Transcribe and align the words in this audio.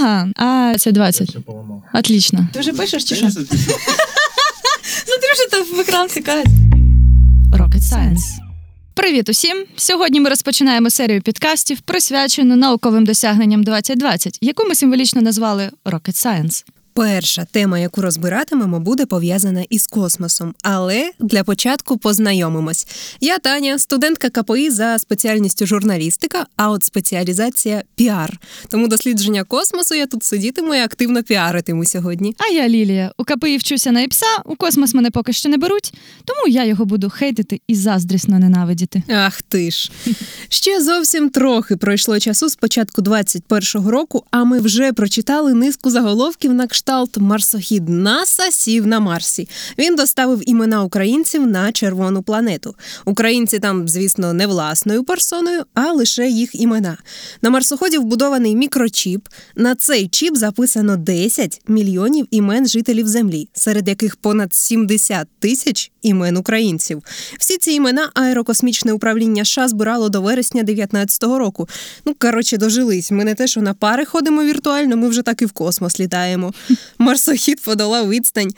Ага, 0.00 0.28
а 0.36 0.74
це 0.78 0.92
20. 0.92 1.28
Все 1.28 1.40
поламав. 1.40 1.82
Отлично. 1.94 2.48
Ти 2.52 2.60
вже 2.60 2.72
пишеш 2.72 3.04
чи 3.04 3.16
що? 3.16 3.30
Смотри, 3.30 3.48
що 5.34 5.48
там 5.50 5.64
в 5.76 5.80
екран 5.80 6.08
цікавить. 6.08 6.46
Rocket 7.52 7.80
Science. 7.80 8.18
Привіт 8.94 9.28
усім! 9.28 9.64
Сьогодні 9.76 10.20
ми 10.20 10.30
розпочинаємо 10.30 10.90
серію 10.90 11.22
підкастів, 11.22 11.80
присвячену 11.80 12.56
науковим 12.56 13.04
досягненням 13.04 13.64
2020, 13.64 14.38
яку 14.40 14.64
ми 14.68 14.74
символічно 14.74 15.22
назвали 15.22 15.70
Rocket 15.84 16.26
Science. 16.26 16.64
Перша 17.00 17.44
тема, 17.44 17.78
яку 17.78 18.00
розбиратимемо, 18.00 18.80
буде 18.80 19.06
пов'язана 19.06 19.64
із 19.70 19.86
космосом. 19.86 20.54
Але 20.62 21.10
для 21.18 21.44
початку 21.44 21.98
познайомимось. 21.98 22.86
Я 23.20 23.38
Таня, 23.38 23.78
студентка 23.78 24.30
КПІ 24.30 24.70
за 24.70 24.98
спеціальністю 24.98 25.66
журналістика, 25.66 26.46
а 26.56 26.70
от 26.70 26.84
спеціалізація 26.84 27.82
піар. 27.94 28.38
Тому 28.68 28.88
дослідження 28.88 29.44
космосу 29.44 29.94
я 29.94 30.06
тут 30.06 30.24
сидітиму 30.24 30.74
і 30.74 30.78
активно 30.78 31.22
піаритиму 31.22 31.84
сьогодні. 31.84 32.36
А 32.38 32.52
я 32.52 32.68
Лілія. 32.68 33.12
У 33.18 33.24
КПІ 33.24 33.56
вчуся 33.56 33.92
на 33.92 34.00
ІПСА, 34.00 34.42
у 34.44 34.56
космос 34.56 34.94
мене 34.94 35.10
поки 35.10 35.32
що 35.32 35.48
не 35.48 35.56
беруть, 35.56 35.94
тому 36.24 36.48
я 36.48 36.64
його 36.64 36.84
буду 36.84 37.10
хейтити 37.10 37.60
і 37.68 37.74
заздрісно 37.74 38.38
ненавидіти. 38.38 39.02
Ах 39.08 39.42
ти 39.42 39.70
ж. 39.70 39.92
Ще 40.48 40.82
зовсім 40.82 41.30
трохи 41.30 41.76
пройшло 41.76 42.20
часу 42.20 42.48
з 42.48 42.56
початку 42.56 43.02
21-го 43.02 43.90
року, 43.90 44.24
а 44.30 44.44
ми 44.44 44.58
вже 44.58 44.92
прочитали 44.92 45.54
низку 45.54 45.90
заголовків 45.90 46.54
на 46.54 46.66
кшталт 46.66 46.89
Марсохід 47.16 47.88
НАСА 47.88 48.50
сів 48.50 48.86
на 48.86 49.00
Марсі. 49.00 49.48
Він 49.78 49.96
доставив 49.96 50.42
імена 50.46 50.82
українців 50.82 51.46
на 51.46 51.72
червону 51.72 52.22
планету. 52.22 52.74
Українці 53.04 53.58
там, 53.58 53.88
звісно, 53.88 54.32
не 54.32 54.46
власною 54.46 55.04
персоною, 55.04 55.62
а 55.74 55.92
лише 55.92 56.28
їх 56.28 56.54
імена. 56.54 56.96
На 57.42 57.50
марсоході 57.50 57.98
вбудований 57.98 58.56
мікрочіп. 58.56 59.28
На 59.56 59.74
цей 59.74 60.08
чіп 60.08 60.36
записано 60.36 60.96
10 60.96 61.60
мільйонів 61.68 62.26
імен 62.30 62.66
жителів 62.66 63.08
Землі, 63.08 63.48
серед 63.52 63.88
яких 63.88 64.16
понад 64.16 64.54
70 64.54 65.28
тисяч 65.38 65.90
імен 66.02 66.36
українців. 66.36 67.02
Всі 67.38 67.56
ці 67.56 67.72
імена 67.72 68.10
аерокосмічне 68.14 68.92
управління 68.92 69.44
США 69.44 69.68
збирало 69.68 70.08
до 70.08 70.22
вересня 70.22 70.62
19-го 70.62 71.38
року. 71.38 71.68
Ну 72.04 72.14
коротше, 72.18 72.56
дожились. 72.56 73.10
Ми 73.10 73.24
не 73.24 73.34
те, 73.34 73.46
що 73.46 73.62
на 73.62 73.74
пари 73.74 74.04
ходимо 74.04 74.44
віртуально, 74.44 74.96
ми 74.96 75.08
вже 75.08 75.22
так 75.22 75.42
і 75.42 75.46
в 75.46 75.52
космос 75.52 76.00
літаємо. 76.00 76.52
Марсохід 76.98 77.62
подолав 77.62 78.08
відстань. 78.08 78.50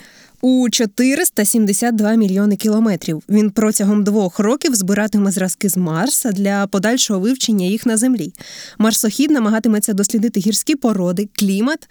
У 0.45 0.71
472 0.71 2.15
мільйони 2.15 2.57
кілометрів 2.57 3.23
він 3.29 3.51
протягом 3.51 4.05
двох 4.05 4.39
років 4.39 4.75
збиратиме 4.75 5.31
зразки 5.31 5.69
з 5.69 5.77
Марса 5.77 6.33
для 6.33 6.67
подальшого 6.67 7.21
вивчення 7.21 7.67
їх 7.67 7.87
на 7.87 7.97
землі. 7.97 8.33
Марсохід 8.79 9.31
намагатиметься 9.31 9.93
дослідити 9.93 10.41
гірські 10.41 10.77
породи, 10.77 11.29
клімат 11.33 11.89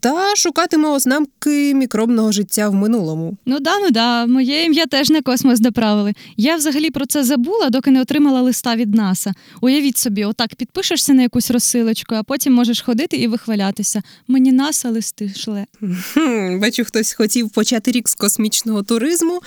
та 0.00 0.36
шукатиме 0.36 0.88
ознаки 0.88 1.74
мікробного 1.74 2.32
життя 2.32 2.68
в 2.68 2.74
минулому. 2.74 3.36
Ну 3.46 3.60
да, 3.60 3.78
ну 3.78 3.90
да, 3.90 4.26
моє 4.26 4.64
ім'я 4.64 4.86
теж 4.86 5.10
на 5.10 5.22
космос 5.22 5.60
доправили. 5.60 6.14
Я 6.36 6.56
взагалі 6.56 6.90
про 6.90 7.06
це 7.06 7.24
забула, 7.24 7.70
доки 7.70 7.90
не 7.90 8.00
отримала 8.00 8.40
листа 8.40 8.76
від 8.76 8.94
НАСА. 8.94 9.32
Уявіть 9.60 9.98
собі, 9.98 10.24
отак 10.24 10.54
підпишешся 10.54 11.14
на 11.14 11.22
якусь 11.22 11.50
розсилочку, 11.50 12.14
а 12.14 12.22
потім 12.22 12.52
можеш 12.52 12.80
ходити 12.80 13.16
і 13.16 13.26
вихвалятися. 13.26 14.02
Мені 14.28 14.52
НАСА 14.52 14.90
листи 14.90 15.28
шле. 15.36 15.66
Хм, 16.12 16.60
бачу, 16.60 16.84
хтось 16.84 17.12
хотів 17.12 17.50
почати 17.50 17.90
рік 17.90 18.08
з 18.08 18.14
космічного 18.14 18.82
туризму. 18.82 19.40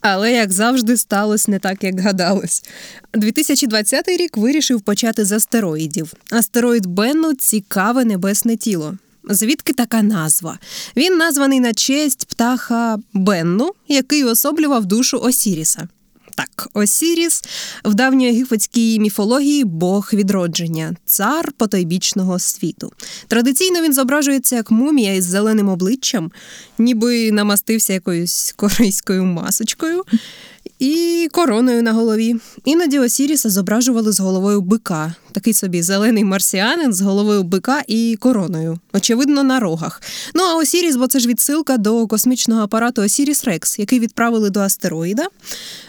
Але, 0.00 0.32
як 0.32 0.52
завжди, 0.52 0.96
сталося 0.96 1.50
не 1.50 1.58
так, 1.58 1.84
як 1.84 2.00
гадалось. 2.00 2.62
2020 3.14 4.08
рік 4.08 4.36
вирішив 4.36 4.80
почати 4.80 5.24
з 5.24 5.32
астероїдів. 5.32 6.12
Астероїд 6.30 6.86
Бенну 6.86 7.34
цікаве 7.34 8.04
небесне 8.04 8.56
тіло. 8.56 8.98
Звідки 9.24 9.72
така 9.72 10.02
назва? 10.02 10.58
Він 10.96 11.16
названий 11.16 11.60
на 11.60 11.74
честь 11.74 12.24
птаха 12.24 12.98
Бенну, 13.12 13.72
який 13.88 14.24
особлював 14.24 14.86
душу 14.86 15.18
Осіріса. 15.18 15.88
Так, 16.34 16.68
Осіріс 16.74 17.42
в 17.84 17.94
давньоєгипетській 17.94 19.00
міфології 19.00 19.64
Бог 19.64 20.10
відродження, 20.12 20.96
цар 21.04 21.52
потойбічного 21.52 22.38
світу. 22.38 22.92
Традиційно 23.28 23.82
він 23.82 23.92
зображується 23.92 24.56
як 24.56 24.70
мумія 24.70 25.14
із 25.14 25.24
зеленим 25.24 25.68
обличчям, 25.68 26.32
ніби 26.78 27.32
намастився 27.32 27.92
якоюсь 27.92 28.54
корейською 28.56 29.24
масочкою 29.24 30.04
і 30.82 31.28
короною 31.32 31.82
на 31.82 31.92
голові. 31.92 32.36
Іноді 32.64 32.98
Осіріса 32.98 33.50
зображували 33.50 34.12
з 34.12 34.20
головою 34.20 34.60
бика, 34.60 35.14
такий 35.32 35.54
собі 35.54 35.82
зелений 35.82 36.24
марсіанин 36.24 36.92
з 36.92 37.00
головою 37.00 37.42
бика 37.42 37.82
і 37.86 38.16
короною, 38.20 38.78
очевидно, 38.92 39.42
на 39.42 39.60
рогах. 39.60 40.02
Ну 40.34 40.42
а 40.42 40.54
Осіріс, 40.56 40.96
бо 40.96 41.06
це 41.06 41.20
ж 41.20 41.28
відсилка 41.28 41.76
до 41.76 42.06
космічного 42.06 42.62
апарату 42.62 43.02
Осіріс 43.02 43.44
Рекс, 43.44 43.78
який 43.78 44.00
відправили 44.00 44.50
до 44.50 44.60
астероїда. 44.60 45.26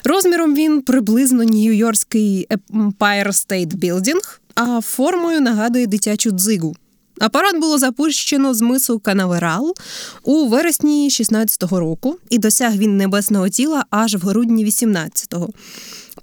Розміром 0.04 0.56
він 0.56 0.82
приблизно 0.82 1.44
Нью-Йоркський 1.44 2.48
Empire 2.48 3.28
State 3.28 3.76
Building, 3.76 4.40
а 4.56 4.82
формою 4.82 5.42
нагадує 5.42 5.88
дитячу 5.88 6.32
дзигу. 6.32 6.76
Апарат 7.20 7.60
було 7.60 7.78
запущено 7.78 8.54
з 8.54 8.62
мису 8.62 9.00
Канаверал 9.00 9.76
у 10.24 10.48
вересні 10.48 11.10
16-го 11.10 11.80
року, 11.80 12.18
і 12.30 12.38
досяг 12.38 12.78
він 12.78 12.98
небесного 12.98 13.50
тіла 13.50 13.86
аж 13.90 14.16
в 14.16 14.28
грудні 14.28 14.66
18-го. 14.66 15.50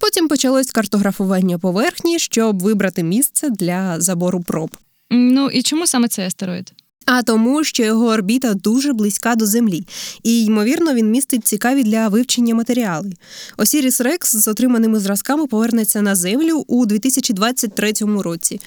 Потім 0.01 0.29
почалось 0.29 0.71
картографування 0.71 1.59
поверхні, 1.59 2.19
щоб 2.19 2.63
вибрати 2.63 3.03
місце 3.03 3.51
для 3.51 4.01
забору 4.01 4.41
проб. 4.41 4.71
Ну 5.11 5.51
і 5.51 5.63
чому 5.63 5.87
саме 5.87 6.09
цей 6.09 6.27
астероїд? 6.27 6.73
А 7.07 7.23
тому, 7.23 7.65
що 7.65 7.85
його 7.85 8.07
орбіта 8.07 8.55
дуже 8.55 8.93
близька 8.93 9.35
до 9.35 9.47
Землі, 9.47 9.87
і, 10.23 10.45
ймовірно, 10.45 10.95
він 10.95 11.11
містить 11.11 11.47
цікаві 11.47 11.83
для 11.83 12.09
вивчення 12.09 12.55
матеріали. 12.55 13.13
Осіріс 13.57 14.01
Рекс 14.01 14.37
з 14.37 14.49
отриманими 14.49 15.01
зразками 15.01 15.47
повернеться 15.47 16.03
на 16.03 16.15
Землю 16.15 16.65
у 16.67 16.87
2023 16.87 17.93
році. 18.01 18.61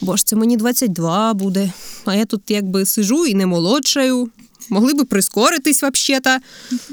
Бо 0.00 0.16
ж 0.16 0.26
це 0.26 0.36
мені 0.36 0.56
22 0.56 1.34
буде, 1.34 1.72
а 2.04 2.14
я 2.14 2.24
тут 2.24 2.42
якби 2.48 2.86
сижу 2.86 3.26
і 3.26 3.34
не 3.34 3.46
молодшаю. 3.46 4.30
Могли 4.70 4.94
би 4.94 5.04
прискоритись 5.04 5.82
взагалі-то. 5.82 6.36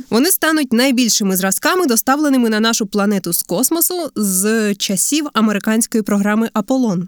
Вони 0.09 0.31
стануть 0.31 0.73
найбільшими 0.73 1.37
зразками, 1.37 1.85
доставленими 1.85 2.49
на 2.49 2.59
нашу 2.59 2.85
планету 2.85 3.33
з 3.33 3.41
космосу 3.41 4.11
з 4.15 4.75
часів 4.75 5.27
американської 5.33 6.03
програми 6.03 6.49
Аполлон. 6.53 7.07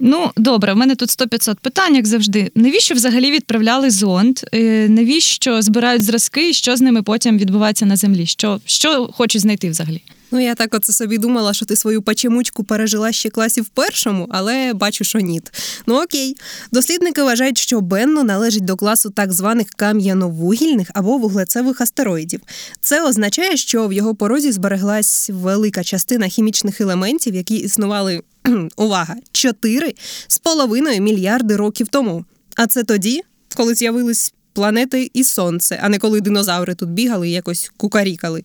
Ну, 0.00 0.30
добре, 0.36 0.72
в 0.72 0.76
мене 0.76 0.94
тут 0.94 1.08
100-500 1.08 1.56
питань, 1.60 1.96
як 1.96 2.06
завжди. 2.06 2.50
Навіщо 2.54 2.94
взагалі 2.94 3.30
відправляли 3.30 3.90
зонд? 3.90 4.40
Е, 4.54 4.88
Навіщо 4.88 5.62
збирають 5.62 6.02
зразки 6.02 6.50
і 6.50 6.52
що 6.52 6.76
з 6.76 6.80
ними 6.80 7.02
потім 7.02 7.38
відбувається 7.38 7.86
на 7.86 7.96
землі? 7.96 8.26
Що, 8.26 8.60
що 8.64 9.10
хочуть 9.12 9.42
знайти 9.42 9.70
взагалі? 9.70 10.02
Ну, 10.30 10.40
я 10.40 10.54
так 10.54 10.74
оце 10.74 10.92
собі 10.92 11.18
думала, 11.18 11.54
що 11.54 11.66
ти 11.66 11.76
свою 11.76 12.02
пачемучку 12.02 12.64
пережила 12.64 13.12
ще 13.12 13.30
класів 13.30 13.64
в 13.64 13.68
першому, 13.68 14.26
але 14.30 14.74
бачу, 14.74 15.04
що 15.04 15.20
ні. 15.20 15.40
Ну 15.86 16.02
окей. 16.02 16.36
Дослідники 16.72 17.22
вважають, 17.22 17.58
що 17.58 17.80
Бенно 17.80 18.24
належить 18.24 18.64
до 18.64 18.76
класу 18.76 19.10
так 19.10 19.32
званих 19.32 19.66
кам'яновугільних 19.76 20.90
або 20.94 21.18
вуглецевих 21.18 21.80
астероїдів. 21.80 22.40
Це 22.80 23.04
означає, 23.04 23.56
що 23.56 23.88
в 23.88 23.92
його 23.92 24.14
порозі 24.14 24.52
збереглась 24.52 25.30
велика 25.30 25.84
частина 25.84 26.28
хімічних 26.28 26.80
елементів, 26.80 27.34
які 27.34 27.56
існували 27.56 28.22
увага, 28.76 29.16
4 29.32 29.94
з 30.28 30.38
половиною 30.38 31.02
мільярди 31.02 31.56
років 31.56 31.88
тому. 31.88 32.24
А 32.56 32.66
це 32.66 32.84
тоді, 32.84 33.22
коли 33.56 33.74
з'явились 33.74 34.32
планети 34.58 35.10
і 35.14 35.24
сонце, 35.24 35.80
а 35.82 35.88
не 35.88 35.98
коли 35.98 36.20
динозаври 36.20 36.74
тут 36.74 36.88
бігали 36.88 37.28
і 37.28 37.32
якось 37.32 37.70
кукарікали. 37.76 38.42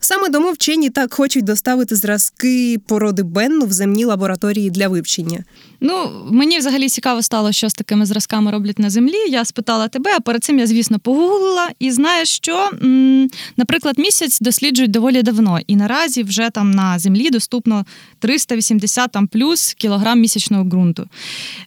Саме 0.00 0.28
тому 0.28 0.52
вчені 0.52 0.90
так 0.90 1.14
хочуть 1.14 1.44
доставити 1.44 1.96
зразки 1.96 2.78
породи 2.86 3.22
Бенну 3.22 3.66
в 3.66 3.72
земні 3.72 4.04
лабораторії 4.04 4.70
для 4.70 4.88
вивчення. 4.88 5.44
Ну, 5.80 6.10
мені 6.30 6.58
взагалі 6.58 6.88
цікаво 6.88 7.22
стало, 7.22 7.52
що 7.52 7.68
з 7.68 7.74
такими 7.74 8.06
зразками 8.06 8.50
роблять 8.50 8.78
на 8.78 8.90
землі. 8.90 9.16
Я 9.28 9.44
спитала 9.44 9.88
тебе, 9.88 10.10
а 10.16 10.20
перед 10.20 10.44
цим 10.44 10.58
я, 10.58 10.66
звісно, 10.66 10.98
погуглила 10.98 11.68
і 11.78 11.90
знаю, 11.90 12.26
що, 12.26 12.70
наприклад, 13.56 13.98
місяць 13.98 14.40
досліджують 14.40 14.90
доволі 14.90 15.22
давно, 15.22 15.58
і 15.66 15.76
наразі 15.76 16.22
вже 16.22 16.50
там 16.50 16.70
на 16.70 16.98
землі 16.98 17.30
доступно 17.30 17.84
380 18.18 19.12
там 19.12 19.26
плюс 19.26 19.74
кілограм 19.74 20.20
місячного 20.20 20.64
ґрунту. 20.64 21.08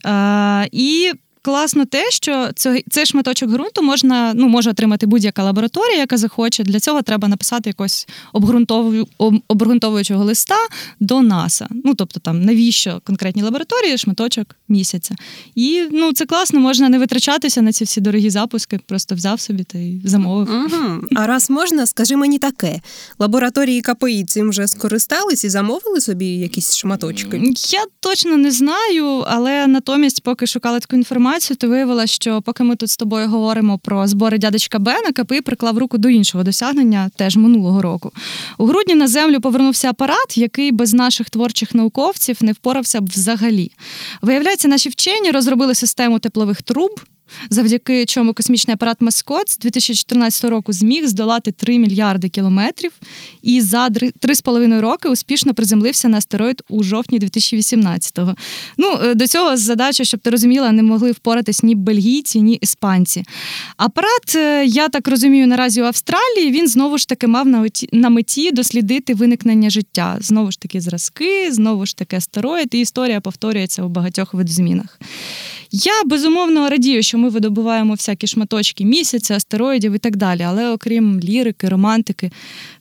Е, 0.06 0.70
і 0.72 1.12
класно 1.42 1.86
те, 1.86 2.12
що 2.12 2.50
цей, 2.56 3.06
шматочок 3.06 3.50
ґрунту 3.50 3.82
можна 3.82 4.34
ну, 4.36 4.48
може 4.48 4.70
отримати 4.70 5.06
будь-яка 5.06 5.44
лабораторія, 5.44 5.98
яка 5.98 6.18
захоче. 6.18 6.64
Для 6.64 6.80
цього 6.80 7.02
треба 7.02 7.28
написати 7.28 7.70
якось 7.70 8.08
обґрунтовую, 8.34 9.08
об- 9.18 9.42
обґрунтовуючого 9.48 10.24
листа 10.24 10.58
до 11.00 11.22
НАСА. 11.22 11.68
Ну 11.86 11.94
тобто, 11.94 12.20
там 12.20 12.46
навіщо 12.46 13.02
конкретній 13.04 13.44
лабораторії 13.44 13.98
шматочок 13.98 14.56
місяця. 14.68 15.16
І 15.56 15.84
ну 15.92 16.14
це 16.14 16.26
класно, 16.26 16.60
можна 16.60 16.90
не 16.90 17.00
витрачатися 17.00 17.62
на 17.62 17.72
ці 17.72 17.84
всі 17.84 18.02
дорогі 18.02 18.30
запуски, 18.30 18.80
просто 18.86 19.16
взяв 19.16 19.40
собі 19.40 19.64
та 19.64 19.78
й 19.78 20.02
замовив. 20.06 20.50
Угу. 20.50 21.02
А 21.16 21.28
раз 21.28 21.50
можна, 21.50 21.86
скажи 21.86 22.16
мені 22.16 22.40
таке: 22.40 22.82
лабораторії 23.20 23.82
КПІ 23.82 24.26
цим 24.26 24.50
вже 24.50 24.68
скористались 24.68 25.44
і 25.44 25.50
замовили 25.50 26.02
собі 26.02 26.26
якісь 26.26 26.76
шматочки. 26.76 27.42
Я 27.70 27.86
точно 28.00 28.38
не 28.38 28.52
знаю, 28.52 29.06
але 29.28 29.68
натомість, 29.68 30.24
поки 30.24 30.48
шукала 30.48 30.80
таку 30.80 30.96
інформацію, 30.96 31.29
інформацію, 31.30 31.58
то 31.58 31.68
виявила, 31.70 32.08
що 32.08 32.42
поки 32.42 32.64
ми 32.64 32.76
тут 32.76 32.90
з 32.90 32.98
тобою 32.98 33.28
говоримо 33.28 33.78
про 33.78 34.08
збори 34.08 34.38
дядечка 34.38 34.80
Бена, 34.80 35.12
КПІ 35.12 35.42
приклав 35.42 35.78
руку 35.78 35.98
до 35.98 36.10
іншого 36.10 36.44
досягнення 36.44 37.10
теж 37.16 37.38
минулого 37.38 37.82
року. 37.82 38.12
У 38.58 38.66
грудні 38.66 38.96
на 38.96 39.08
землю 39.08 39.42
повернувся 39.42 39.90
апарат, 39.90 40.38
який 40.38 40.72
без 40.72 40.94
наших 40.94 41.30
творчих 41.30 41.76
науковців 41.76 42.38
не 42.42 42.52
впорався 42.52 43.02
б 43.02 43.10
взагалі. 43.10 43.72
Виявляється, 44.22 44.68
наші 44.68 44.90
вчені 44.90 45.32
розробили 45.32 45.76
систему 45.76 46.20
теплових 46.20 46.62
труб 46.62 47.02
завдяки 47.50 48.06
чому 48.06 48.34
космічний 48.34 48.74
апарат 48.74 48.98
Маскот 49.02 49.50
з 49.50 49.58
2014 49.58 50.44
року 50.44 50.74
зміг 50.74 51.08
здолати 51.08 51.52
3 51.52 51.80
мільярди 51.80 52.30
кілометрів 52.30 52.92
і 53.42 53.62
за 53.62 53.88
3,5 53.88 54.80
роки 54.80 55.10
успішно 55.10 55.54
приземлився 55.54 56.08
на 56.08 56.18
астероїд 56.18 56.62
у 56.70 56.84
жовтні 56.84 57.20
2018-го. 57.20 58.36
Ну, 58.78 59.00
е, 59.04 59.16
до 59.16 59.28
цього 59.28 59.58
задача, 59.58 60.04
щоб 60.04 60.20
ти 60.20 60.30
розуміла, 60.30 60.72
не 60.72 60.84
могли 60.84 61.12
впоратись 61.12 61.64
ні 61.64 61.76
бельгійці, 61.76 62.42
ні 62.42 62.54
іспанці. 62.54 63.24
Апарат, 63.78 64.36
е, 64.36 64.66
я 64.66 64.90
так 64.90 65.08
розумію, 65.08 65.48
наразі 65.48 65.82
у 65.82 65.86
Австралії 65.86 66.52
він 66.52 66.68
знову 66.68 66.98
ж 66.98 67.08
таки 67.08 67.28
мав 67.28 67.48
на 67.92 68.10
меті 68.10 68.52
дослідити 68.52 69.14
виникнення 69.14 69.70
життя. 69.70 70.18
Знову 70.22 70.52
ж 70.52 70.60
таки, 70.60 70.82
зразки, 70.82 71.52
знову 71.52 71.86
ж 71.86 71.98
таки 71.98 72.16
астероїд, 72.16 72.76
і 72.76 72.80
історія 72.80 73.22
повторюється 73.22 73.84
у 73.84 73.90
багатьох 73.90 74.34
видозмінах. 74.34 75.00
Я 75.72 76.04
безумовно 76.06 76.70
радію, 76.70 77.04
що 77.04 77.18
ми 77.20 77.30
видобуваємо 77.30 77.94
всякі 77.94 78.28
шматочки 78.28 78.86
місяця, 78.86 79.36
астероїдів 79.36 79.94
і 79.94 79.98
так 79.98 80.16
далі. 80.18 80.42
Але 80.42 80.70
окрім 80.70 81.20
лірики, 81.20 81.70
романтики, 81.70 82.32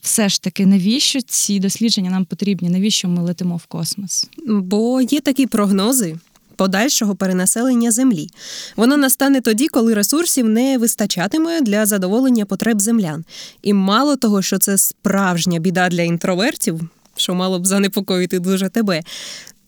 все 0.01 0.29
ж 0.29 0.43
таки, 0.43 0.67
навіщо 0.67 1.21
ці 1.21 1.59
дослідження 1.61 2.11
нам 2.11 2.25
потрібні? 2.25 2.69
Навіщо 2.69 3.09
ми 3.09 3.23
летимо 3.23 3.57
в 3.57 3.67
космос? 3.67 4.29
Бо 4.47 5.01
є 5.01 5.21
такі 5.21 5.47
прогнози. 5.47 6.17
Подальшого 6.57 7.15
перенаселення 7.15 7.91
землі 7.91 8.29
воно 8.77 8.97
настане 8.97 9.41
тоді, 9.41 9.69
коли 9.69 9.95
ресурсів 9.95 10.49
не 10.49 10.79
вистачатиме 10.79 11.61
для 11.61 11.87
задоволення 11.87 12.45
потреб 12.45 12.81
землян. 12.81 13.25
І 13.63 13.73
мало 13.73 14.17
того, 14.17 14.43
що 14.43 14.59
це 14.59 14.79
справжня 14.79 15.59
біда 15.59 15.89
для 15.89 16.03
інтровертів, 16.03 16.81
що 17.17 17.35
мало 17.35 17.59
б 17.59 17.67
занепокоїти 17.67 18.39
дуже 18.39 18.69
тебе, 18.69 19.03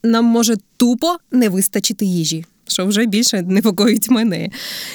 нам 0.02 0.24
може 0.24 0.56
тупо 0.76 1.16
не 1.32 1.48
вистачити 1.48 2.04
їжі 2.04 2.44
що 2.70 2.86
вже 2.86 3.06
більше 3.06 3.42
непокоїть 3.42 4.10
мене. 4.10 4.48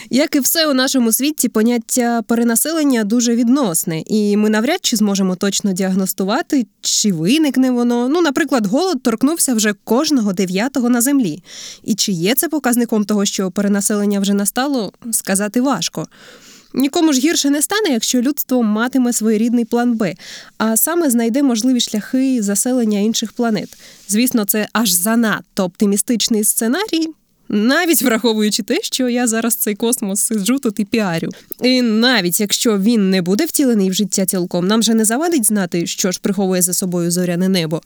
Як 0.10 0.36
і 0.36 0.40
все 0.40 0.68
у 0.68 0.74
нашому 0.74 1.12
світі, 1.12 1.50
поняття 1.50 2.22
перенаселення 2.22 3.04
дуже 3.04 3.36
відносне, 3.36 4.04
і 4.06 4.38
ми 4.38 4.50
навряд 4.50 4.80
чи 4.82 4.96
зможемо 4.96 5.36
точно 5.36 5.74
діагностувати, 5.74 6.68
чи 6.82 7.12
виникне 7.12 7.72
воно. 7.72 8.10
Ну, 8.10 8.22
наприклад, 8.22 8.66
голод 8.66 9.04
торкнувся 9.04 9.54
вже 9.54 9.74
кожного 9.84 10.34
дев'ятого 10.34 10.90
на 10.90 11.02
землі. 11.02 11.44
І 11.84 11.96
чи 11.96 12.12
є 12.12 12.36
це 12.36 12.50
показником 12.50 13.06
того, 13.06 13.26
що 13.26 13.52
перенаселення 13.52 14.20
вже 14.20 14.34
настало, 14.34 14.92
сказати 15.12 15.62
важко. 15.62 16.08
Нікому 16.76 17.14
ж 17.14 17.20
гірше 17.20 17.50
не 17.50 17.62
стане, 17.62 17.90
якщо 17.90 18.22
людство 18.22 18.64
матиме 18.64 19.14
своєрідний 19.14 19.66
план 19.66 19.94
Б, 19.94 20.16
а 20.58 20.78
саме 20.78 21.10
знайде 21.10 21.44
можливі 21.44 21.80
шляхи 21.80 22.42
заселення 22.42 23.00
інших 23.00 23.32
планет. 23.32 23.78
Звісно, 24.08 24.46
це 24.46 24.68
аж 24.74 24.92
занадто 24.92 25.64
оптимістичний 25.64 26.44
сценарій, 26.44 27.08
навіть 27.50 28.02
враховуючи 28.02 28.64
те, 28.64 28.80
що 28.82 29.10
я 29.10 29.28
зараз 29.28 29.56
цей 29.56 29.76
космос 29.76 30.20
сиджу 30.20 30.60
тут 30.60 30.80
і 30.80 30.86
піарю. 30.86 31.30
І 31.64 31.82
навіть 31.82 32.40
якщо 32.40 32.78
він 32.78 33.10
не 33.10 33.22
буде 33.22 33.46
втілений 33.46 33.90
в 33.90 33.94
життя 33.94 34.26
цілком, 34.26 34.68
нам 34.68 34.84
же 34.84 34.94
не 34.94 35.06
завадить 35.06 35.46
знати, 35.46 35.86
що 35.86 36.12
ж 36.12 36.20
приховує 36.22 36.62
за 36.62 36.74
собою 36.74 37.12
зоряне 37.12 37.50
небо. 37.50 37.82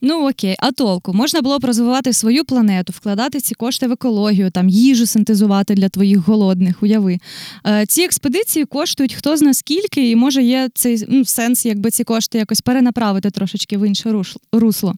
Ну 0.00 0.28
окей, 0.28 0.56
а 0.58 0.72
толку 0.72 1.12
можна 1.12 1.42
було 1.42 1.58
б 1.58 1.64
розвивати 1.64 2.12
свою 2.12 2.44
планету, 2.44 2.92
вкладати 2.96 3.40
ці 3.40 3.54
кошти 3.54 3.86
в 3.86 3.92
екологію, 3.92 4.50
там 4.50 4.68
їжу 4.68 5.06
синтезувати 5.06 5.74
для 5.74 5.88
твоїх 5.88 6.18
голодних. 6.18 6.82
Уяви 6.82 7.18
е, 7.66 7.86
ці 7.86 8.02
експедиції 8.02 8.64
коштують 8.64 9.14
хто 9.14 9.36
зна 9.36 9.54
скільки, 9.54 10.10
і 10.10 10.16
може 10.16 10.42
є 10.42 10.68
цей 10.74 11.04
ну, 11.08 11.24
сенс, 11.24 11.66
якби 11.66 11.90
ці 11.90 12.04
кошти 12.04 12.38
якось 12.38 12.60
перенаправити 12.60 13.30
трошечки 13.30 13.78
в 13.78 13.86
інше 13.86 14.22
русло. 14.52 14.94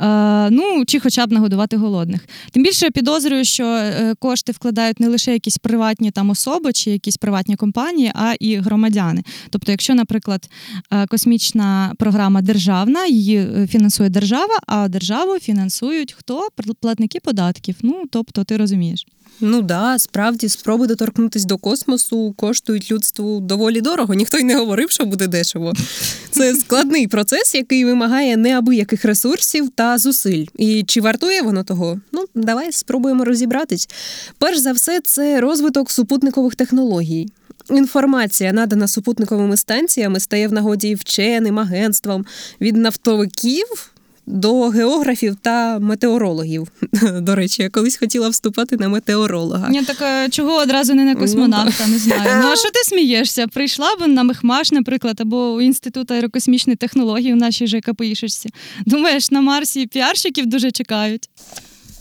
Е, 0.00 0.50
ну 0.50 0.84
чи 0.86 1.00
хоча 1.00 1.26
б 1.26 1.32
нагодувати 1.32 1.76
голодних. 1.76 2.26
Тим 2.50 2.62
більше 2.62 2.84
я 2.84 2.90
підозрюю, 2.90 3.44
що 3.44 3.64
е, 3.66 4.14
кошти 4.18 4.52
вкладають 4.52 5.00
не 5.00 5.08
лише 5.08 5.32
якісь 5.32 5.58
приватні 5.58 6.10
там 6.10 6.30
особи 6.30 6.72
чи 6.72 6.90
якісь 6.90 7.16
приватні 7.16 7.56
компанії, 7.56 8.12
а 8.14 8.34
і 8.40 8.56
громадяни. 8.56 9.22
Тобто, 9.50 9.72
якщо, 9.72 9.94
наприклад, 9.94 10.50
космічна 11.08 11.92
програма 11.98 12.42
державна, 12.42 13.06
її 13.06 13.66
фінансує 13.70 14.10
держава 14.10 14.35
держава, 14.36 14.58
а 14.66 14.88
державу 14.88 15.38
фінансують 15.38 16.14
хто? 16.18 16.48
Платники 16.80 17.20
податків. 17.20 17.76
Ну 17.82 18.02
тобто, 18.10 18.44
ти 18.44 18.56
розумієш. 18.56 19.06
Ну 19.40 19.62
да, 19.62 19.98
справді 19.98 20.48
спроби 20.48 20.86
доторкнутися 20.86 21.46
до 21.46 21.58
космосу 21.58 22.34
коштують 22.36 22.90
людству 22.90 23.40
доволі 23.40 23.80
дорого. 23.80 24.14
Ніхто 24.14 24.38
й 24.38 24.44
не 24.44 24.56
говорив, 24.56 24.90
що 24.90 25.04
буде 25.04 25.26
дешево. 25.26 25.72
Це 26.30 26.54
складний 26.60 27.06
процес, 27.06 27.54
який 27.54 27.84
вимагає 27.84 28.36
неабияких 28.36 29.04
ресурсів 29.04 29.70
та 29.74 29.98
зусиль. 29.98 30.46
І 30.58 30.84
чи 30.84 31.00
вартує 31.00 31.42
воно 31.42 31.64
того? 31.64 32.00
Ну, 32.12 32.24
давай 32.34 32.72
спробуємо 32.72 33.24
розібратись. 33.24 33.88
Перш 34.38 34.58
за 34.58 34.72
все, 34.72 35.00
це 35.00 35.40
розвиток 35.40 35.90
супутникових 35.90 36.54
технологій. 36.54 37.28
Інформація, 37.70 38.52
надана 38.52 38.88
супутниковими 38.88 39.56
станціями, 39.56 40.20
стає 40.20 40.48
в 40.48 40.52
нагоді 40.52 40.94
вченим 40.94 41.58
агентствам 41.58 42.26
від 42.60 42.76
нафтовиків 42.76 43.92
до 44.26 44.68
географів 44.68 45.36
та 45.42 45.78
метеорологів. 45.78 46.68
До 47.20 47.34
речі, 47.34 47.62
я 47.62 47.70
колись 47.70 47.96
хотіла 47.96 48.28
вступати 48.28 48.76
на 48.76 48.88
метеоролога. 48.88 49.68
Ні, 49.68 49.82
так 49.82 49.96
е, 50.02 50.28
чого 50.28 50.56
одразу 50.56 50.94
не 50.94 51.04
на 51.04 51.14
ну, 51.14 51.20
космонавта, 51.20 51.86
не 51.86 51.98
знаю. 51.98 52.42
Ну 52.42 52.48
а 52.48 52.56
що 52.56 52.70
ти 52.70 52.78
смієшся? 52.84 53.46
Прийшла 53.46 53.96
б 53.96 54.06
на 54.06 54.22
Мехмаш, 54.22 54.72
наприклад, 54.72 55.20
або 55.20 55.52
у 55.52 55.60
Інститут 55.60 56.10
аерокосмічної 56.10 56.76
технології 56.76 57.32
в 57.32 57.36
нашій 57.36 57.66
же 57.66 57.80
КПІшечці. 57.80 58.50
Думаєш, 58.86 59.30
на 59.30 59.40
Марсі 59.40 59.86
піарщиків 59.86 60.46
дуже 60.46 60.70
чекають. 60.70 61.28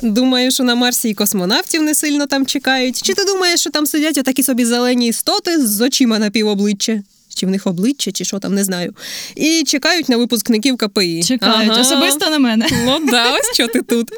Думаю, 0.02 0.52
що 0.52 0.64
на 0.64 0.76
Марсі 0.76 1.10
і 1.10 1.14
космонавтів 1.14 1.84
не 1.84 1.96
сильно 1.96 2.26
там 2.26 2.46
чекають. 2.46 3.02
Чи 3.02 3.14
ти 3.14 3.26
думаєш, 3.26 3.60
що 3.60 3.70
там 3.70 3.86
сидять 3.86 4.18
отакі 4.18 4.44
собі 4.44 4.66
зелені 4.66 5.08
істоти 5.08 5.66
з 5.66 5.82
очима 5.82 6.20
на 6.20 6.30
півобличчя? 6.30 7.04
Чи 7.36 7.46
в 7.46 7.50
них 7.50 7.68
обличчя, 7.68 8.12
чи 8.12 8.26
що 8.26 8.40
там, 8.40 8.56
не 8.56 8.64
знаю. 8.64 8.94
І 9.36 9.64
чекають 9.64 10.10
на 10.10 10.18
випускників 10.18 10.78
КПІ. 10.78 11.24
Чекають, 11.24 11.72
ага. 11.72 11.82
особисто 11.82 12.30
на 12.30 12.40
мене. 12.40 12.68
Ну 12.86 13.00
да, 13.12 13.32
ось 13.32 13.54
що 13.54 13.68
ти 13.68 13.82
тут. 13.82 14.12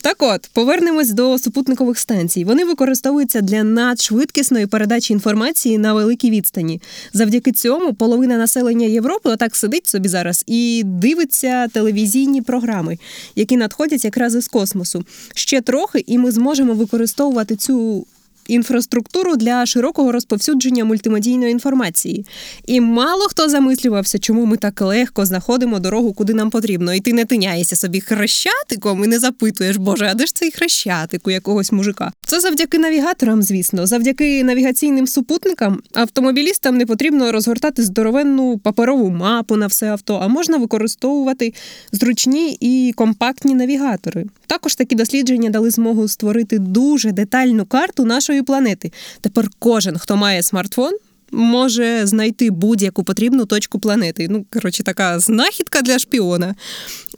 Так 0.00 0.16
от, 0.18 0.50
повернемось 0.52 1.10
до 1.10 1.38
супутникових 1.38 1.98
станцій. 1.98 2.44
Вони 2.44 2.64
використовуються 2.64 3.40
для 3.40 3.64
надшвидкісної 3.64 4.66
передачі 4.66 5.12
інформації 5.12 5.78
на 5.78 5.94
великій 5.94 6.30
відстані. 6.30 6.80
Завдяки 7.12 7.52
цьому 7.52 7.94
половина 7.94 8.36
населення 8.36 8.86
Європи 8.86 9.30
отак 9.30 9.56
сидить 9.56 9.86
собі 9.86 10.08
зараз 10.08 10.44
і 10.46 10.82
дивиться 10.84 11.68
телевізійні 11.68 12.42
програми, 12.42 12.98
які 13.36 13.56
надходять 13.56 14.04
якраз 14.04 14.34
із 14.34 14.48
космосу. 14.48 15.04
Ще 15.34 15.60
трохи, 15.60 16.04
і 16.06 16.18
ми 16.18 16.30
зможемо 16.30 16.74
використовувати 16.74 17.56
цю 17.56 18.06
інфраструктуру 18.48 19.36
для 19.36 19.66
широкого 19.66 20.12
розповсюдження 20.12 20.84
мультимедійної 20.84 21.52
інформації. 21.52 22.26
І 22.66 22.80
мало 22.80 23.22
хто 23.22 23.48
замислювався, 23.48 24.18
чому 24.18 24.46
ми 24.46 24.56
так 24.56 24.80
легко 24.80 25.26
знаходимо 25.26 25.78
дорогу, 25.78 26.12
куди 26.12 26.34
нам 26.34 26.50
потрібно. 26.50 26.94
І 26.94 27.00
ти 27.00 27.12
не 27.12 27.24
тиняєшся 27.24 27.76
собі 27.76 28.00
хрещатиком 28.00 29.04
і 29.04 29.06
не 29.06 29.18
запитуєш, 29.18 29.76
Боже, 29.76 30.08
а 30.10 30.14
де 30.14 30.26
ж 30.26 30.34
цей 30.34 30.50
хрещатик 30.50 31.26
у 31.26 31.30
якогось 31.30 31.72
мужика? 31.72 32.12
Це 32.26 32.40
завдяки 32.40 32.78
навігаторам, 32.78 33.42
звісно, 33.42 33.86
завдяки 33.86 34.44
навігаційним 34.44 35.06
супутникам 35.06 35.80
автомобілістам 35.94 36.76
не 36.76 36.86
потрібно 36.86 37.32
розгортати 37.32 37.82
здоровенну 37.82 38.58
паперову 38.58 39.10
мапу 39.10 39.56
на 39.56 39.66
все 39.66 39.90
авто, 39.90 40.20
а 40.22 40.28
можна 40.28 40.56
використовувати 40.56 41.54
зручні 41.92 42.56
і 42.60 42.92
компактні 42.96 43.54
навігатори. 43.54 44.24
Також 44.46 44.74
такі 44.74 44.94
дослідження 44.94 45.50
дали 45.50 45.70
змогу 45.70 46.08
створити 46.08 46.58
дуже 46.58 47.12
детальну 47.12 47.66
карту 47.66 48.04
нашої 48.04 48.37
планети. 48.42 48.92
Тепер 49.20 49.48
кожен, 49.58 49.98
хто 49.98 50.16
має 50.16 50.42
смартфон, 50.42 50.92
може 51.32 52.06
знайти 52.06 52.50
будь-яку 52.50 53.04
потрібну 53.04 53.44
точку 53.44 53.78
планети. 53.78 54.26
Ну, 54.30 54.46
коротше, 54.52 54.82
така 54.82 55.20
знахідка 55.20 55.82
для 55.82 55.98
шпіона 55.98 56.54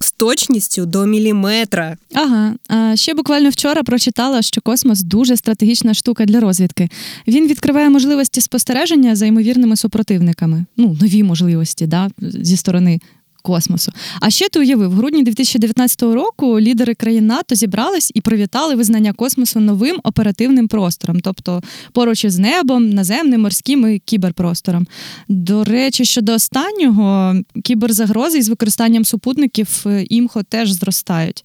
з 0.01 0.13
точністю 0.13 0.87
до 0.87 1.07
міліметра. 1.07 1.97
Ага, 2.15 2.55
а 2.69 2.97
ще 2.97 3.15
буквально 3.15 3.51
вчора 3.51 3.83
прочитала, 3.83 4.43
що 4.43 4.61
космос 4.61 5.03
дуже 5.03 5.37
стратегічна 5.37 5.95
штука 5.95 6.25
для 6.25 6.41
розвідки. 6.41 6.89
Він 7.29 7.47
відкриває 7.47 7.91
можливості 7.91 8.41
спостереження 8.41 9.17
за 9.17 9.27
ймовірними 9.27 9.77
супротивниками. 9.77 10.65
Ну, 10.77 10.97
нові 11.01 11.23
можливості, 11.23 11.87
да, 11.87 12.11
зі 12.21 12.57
сторони 12.57 13.01
космосу. 13.41 13.93
А 14.21 14.31
ще 14.31 14.49
ти 14.49 14.59
уявив, 14.59 14.91
в 14.91 14.93
грудні 14.93 15.23
2019 15.23 16.03
року 16.03 16.61
лідери 16.61 16.95
країн 16.95 17.27
НАТО 17.27 17.55
зібрались 17.55 18.13
і 18.15 18.21
привітали 18.21 18.75
визнання 18.75 19.13
космосу 19.13 19.61
новим 19.61 20.01
оперативним 20.03 20.69
простором, 20.69 21.21
тобто 21.21 21.63
поруч 21.93 22.25
із 22.25 22.39
небом, 22.39 22.91
наземним, 22.91 23.41
морським 23.41 23.95
і 23.95 23.99
кіберпростором. 23.99 24.87
До 25.29 25.65
речі, 25.65 26.05
щодо 26.05 26.35
останнього 26.35 27.35
кіберзагрози 27.65 28.39
із 28.39 28.49
використанням 28.49 29.05
супутників 29.05 29.83
е, 29.87 30.07
імхо 30.11 30.43
теж 30.43 30.73
зростають. 30.73 31.45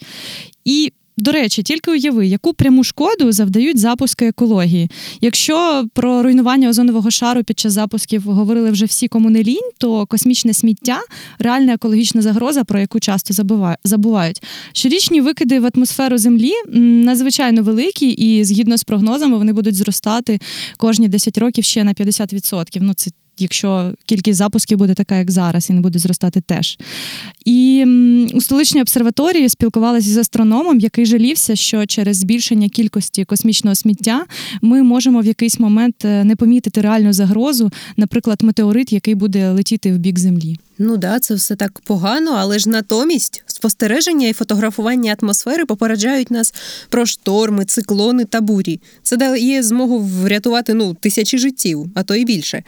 І 0.65 0.93
До 1.17 1.31
речі, 1.31 1.63
тільки 1.63 1.91
уяви, 1.91 2.27
яку 2.27 2.53
пряму 2.53 2.83
шкоду 2.83 3.31
завдають 3.31 3.79
запуски 3.79 4.27
екології. 4.27 4.89
Якщо 5.21 5.87
про 5.93 6.23
руйнування 6.23 6.69
озонового 6.69 7.11
шару 7.11 7.43
під 7.43 7.59
час 7.59 7.73
запусків 7.73 8.21
говорили 8.21 8.71
вже 8.71 8.85
всі 8.85 9.07
кому 9.07 9.29
не 9.29 9.43
лінь, 9.43 9.71
то 9.77 10.05
космічне 10.05 10.53
сміття 10.53 10.99
реальна 11.39 11.73
екологічна 11.73 12.21
загроза, 12.21 12.63
про 12.63 12.79
яку 12.79 12.99
часто 12.99 13.33
забувають. 13.83 14.43
Щорічні 14.73 15.21
викиди 15.21 15.59
в 15.59 15.69
атмосферу 15.75 16.17
Землі 16.17 16.51
надзвичайно 16.73 17.63
великі, 17.63 18.09
і 18.09 18.43
згідно 18.43 18.77
з 18.77 18.83
прогнозами 18.83 19.37
вони 19.37 19.53
будуть 19.53 19.75
зростати 19.75 20.39
кожні 20.77 21.07
10 21.07 21.37
років 21.37 21.63
ще 21.63 21.83
на 21.83 21.93
50%. 21.93 22.77
Ну 22.81 22.93
це 22.93 23.11
якщо 23.39 23.93
кількість 24.05 24.37
запусків 24.37 24.77
буде 24.77 24.93
така, 24.93 25.15
як 25.15 25.31
зараз, 25.31 25.69
і 25.69 25.73
не 25.73 25.81
буде 25.81 25.99
зростати 25.99 26.41
теж. 26.41 26.77
І 27.45 27.85
у 28.33 28.41
столичній 28.41 28.81
обсерваторії 28.81 29.49
спілкувалася 29.49 30.09
з 30.09 30.17
астрономом, 30.17 30.79
який 30.79 31.05
жалівся, 31.05 31.55
що 31.55 31.85
через 31.85 32.17
збільшення 32.17 32.69
кількості 32.69 33.25
космічного 33.25 33.75
сміття 33.75 34.25
ми 34.61 34.83
можемо 34.83 35.21
в 35.21 35.25
якийсь 35.25 35.59
момент 35.59 36.05
е, 36.05 36.23
не 36.23 36.35
помітити 36.35 36.81
реальну 36.81 37.13
загрозу, 37.13 37.71
наприклад, 37.97 38.43
метеорит, 38.43 38.93
який 38.93 39.15
буде 39.15 39.51
летіти 39.51 39.93
в 39.93 39.97
бік 39.97 40.19
Землі. 40.19 40.57
Ну 40.77 40.97
да, 40.97 41.19
це 41.19 41.35
все 41.35 41.55
так 41.55 41.79
погано, 41.79 42.31
але 42.37 42.59
ж 42.59 42.69
натомість 42.69 43.43
спостереження 43.65 44.27
і 44.27 44.33
фотографування 44.33 45.15
атмосфери 45.21 45.65
попереджають 45.65 46.31
нас 46.31 46.53
про 46.89 47.05
шторми, 47.05 47.65
циклони 47.65 48.25
та 48.25 48.41
бурі. 48.41 48.79
Це 49.03 49.17
дає 49.17 49.63
змогу 49.63 49.99
врятувати 49.99 50.73
ну 50.73 50.93
тисячі 50.93 51.37
життів, 51.37 51.85
а 51.95 52.03
то 52.03 52.15
і 52.15 52.25
більше. 52.25 52.63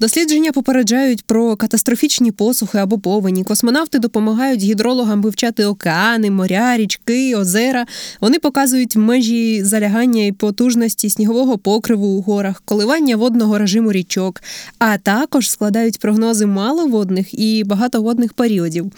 Дослідження 0.00 0.52
попереджають 0.52 1.24
про 1.24 1.56
катастрофічні 1.56 2.32
посухи 2.32 2.78
або 2.78 2.98
повені. 2.98 3.44
Космонавти 3.44 3.98
допомагають 3.98 4.62
гідрологам 4.62 5.22
вивчати 5.22 5.64
океани, 5.64 6.30
моря, 6.30 6.76
річки, 6.76 7.36
озера. 7.36 7.86
Вони 8.20 8.38
показують 8.38 8.96
межі 8.96 9.64
залягання 9.64 10.24
і 10.24 10.32
потужності 10.32 11.10
снігового 11.10 11.58
покриву 11.58 12.06
у 12.06 12.20
горах, 12.22 12.62
коливання 12.64 13.16
водного 13.16 13.58
режиму 13.58 13.92
річок, 13.92 14.42
а 14.78 14.98
також 14.98 15.50
складають 15.50 15.98
прогнози 15.98 16.46
маловодних 16.46 17.34
і 17.34 17.64
багатоводних 17.64 18.32
періодів. 18.32 18.92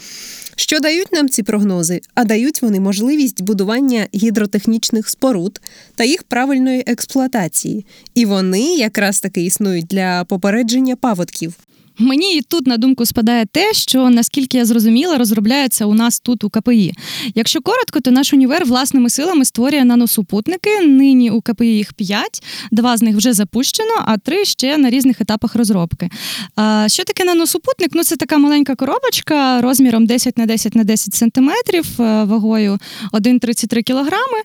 Що 0.55 0.79
дають 0.79 1.11
нам 1.11 1.29
ці 1.29 1.43
прогнози? 1.43 2.01
А 2.13 2.23
дають 2.23 2.61
вони 2.61 2.79
можливість 2.79 3.41
будування 3.41 4.07
гідротехнічних 4.15 5.09
споруд 5.09 5.61
та 5.95 6.03
їх 6.03 6.23
правильної 6.23 6.83
експлуатації. 6.87 7.85
І 8.15 8.25
вони 8.25 8.75
якраз 8.75 9.19
таки 9.19 9.41
існують 9.41 9.85
для 9.85 10.23
попередження 10.23 10.95
паводків. 10.95 11.53
Мені 11.97 12.37
і 12.37 12.41
тут 12.41 12.67
на 12.67 12.77
думку 12.77 13.05
спадає 13.05 13.45
те, 13.45 13.73
що 13.73 14.09
наскільки 14.09 14.57
я 14.57 14.65
зрозуміла, 14.65 15.17
розробляється 15.17 15.85
у 15.85 15.93
нас 15.93 16.19
тут 16.19 16.43
у 16.43 16.49
КПІ. 16.49 16.93
Якщо 17.35 17.61
коротко, 17.61 17.99
то 17.99 18.11
наш 18.11 18.33
універ 18.33 18.65
власними 18.65 19.09
силами 19.09 19.45
створює 19.45 19.83
наносупутники. 19.83 20.79
Нині 20.81 21.31
у 21.31 21.41
КПІ 21.41 21.65
їх 21.65 21.93
п'ять, 21.93 22.43
два 22.71 22.97
з 22.97 23.01
них 23.01 23.15
вже 23.15 23.33
запущено, 23.33 23.93
а 24.05 24.17
три 24.17 24.45
ще 24.45 24.77
на 24.77 24.89
різних 24.89 25.21
етапах 25.21 25.55
розробки. 25.55 26.09
А, 26.55 26.85
Що 26.89 27.03
таке 27.03 27.25
наносупутник? 27.25 27.91
Ну 27.93 28.03
це 28.03 28.15
така 28.15 28.37
маленька 28.37 28.75
коробочка 28.75 29.61
розміром 29.61 30.05
10 30.05 30.37
на 30.37 30.45
10 30.45 30.75
на 30.75 30.83
10 30.83 31.13
сантиметрів, 31.13 31.85
е, 32.01 32.23
вагою 32.23 32.77
1,33 33.11 33.83
кілограми. 33.83 34.37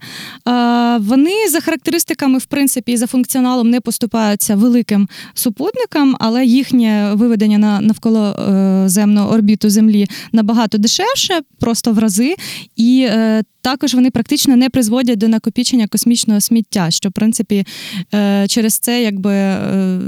Вони 0.98 1.48
за 1.50 1.60
характеристиками, 1.60 2.38
в 2.38 2.44
принципі, 2.44 2.92
і 2.92 2.96
за 2.96 3.06
функціоналом 3.06 3.70
не 3.70 3.80
поступаються 3.80 4.56
великим 4.56 5.08
супутникам, 5.34 6.16
але 6.20 6.44
їхнє 6.44 7.10
виведення 7.14 7.37
виведення 7.38 7.58
на 7.58 7.80
навколо 7.80 8.26
е, 8.26 8.88
земну 8.88 9.20
орбіту 9.20 9.70
Землі 9.70 10.06
набагато 10.32 10.78
дешевше, 10.78 11.40
просто 11.60 11.92
в 11.92 11.98
рази. 11.98 12.34
І 12.76 13.06
е, 13.10 13.42
також 13.60 13.94
вони 13.94 14.10
практично 14.10 14.56
не 14.56 14.70
призводять 14.70 15.18
до 15.18 15.28
накопічення 15.28 15.86
космічного 15.86 16.40
сміття, 16.40 16.90
що 16.90 17.08
в 17.08 17.12
принципі 17.12 17.66
е, 18.14 18.46
через 18.48 18.78
це 18.78 19.02
якби 19.02 19.30